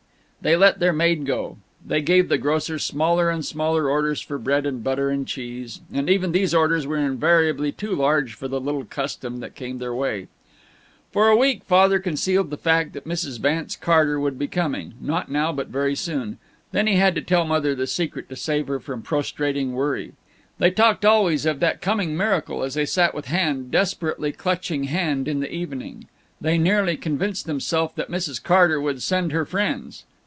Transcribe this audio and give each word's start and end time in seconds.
They 0.43 0.55
let 0.55 0.79
their 0.79 0.91
maid 0.91 1.27
go. 1.27 1.57
They 1.85 2.01
gave 2.01 2.27
the 2.27 2.39
grocer 2.39 2.79
smaller 2.79 3.29
and 3.29 3.45
smaller 3.45 3.87
orders 3.87 4.21
for 4.21 4.39
bread 4.39 4.65
and 4.65 4.83
butter 4.83 5.11
and 5.11 5.27
cheese 5.27 5.81
and 5.93 6.09
even 6.09 6.31
these 6.31 6.51
orders 6.51 6.87
were 6.87 6.97
invariably 6.97 7.71
too 7.71 7.93
large 7.95 8.33
for 8.33 8.47
the 8.47 8.59
little 8.59 8.83
custom 8.83 9.39
that 9.41 9.53
came 9.53 9.77
their 9.77 9.93
way. 9.93 10.29
For 11.11 11.27
a 11.27 11.37
week 11.37 11.63
Father 11.65 11.99
concealed 11.99 12.49
the 12.49 12.57
fact 12.57 12.93
that 12.93 13.05
Mrs. 13.05 13.39
Vance 13.39 13.75
Carter 13.75 14.19
would 14.19 14.39
be 14.39 14.47
coming 14.47 14.95
not 14.99 15.29
now, 15.29 15.51
but 15.53 15.67
very 15.67 15.93
soon. 15.93 16.39
Then 16.71 16.87
he 16.87 16.95
had 16.95 17.13
to 17.13 17.21
tell 17.21 17.45
Mother 17.45 17.75
the 17.75 17.85
secret 17.85 18.27
to 18.29 18.35
save 18.35 18.65
her 18.65 18.79
from 18.79 19.03
prostrating 19.03 19.73
worry. 19.73 20.13
They 20.57 20.71
talked 20.71 21.05
always 21.05 21.45
of 21.45 21.59
that 21.59 21.81
coming 21.83 22.17
miracle 22.17 22.63
as 22.63 22.73
they 22.73 22.87
sat 22.87 23.13
with 23.13 23.25
hand 23.25 23.69
desperately 23.69 24.31
clutching 24.31 24.85
hand 24.85 25.27
in 25.27 25.39
the 25.39 25.53
evening; 25.53 26.05
they 26.41 26.57
nearly 26.57 26.97
convinced 26.97 27.45
themselves 27.45 27.93
that 27.93 28.09
Mrs. 28.09 28.41
Carter 28.41 28.81
would 28.81 29.03
send 29.03 29.33
her 29.33 29.45
friends. 29.45 30.03